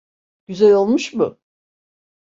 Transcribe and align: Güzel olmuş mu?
Güzel 0.47 0.73
olmuş 0.73 1.13
mu? 1.13 1.39